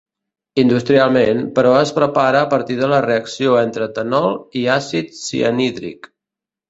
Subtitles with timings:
[0.61, 4.29] Industrialment, però es prepara a partir de la reacció entre etanol
[4.63, 6.11] i àcid cianhídric.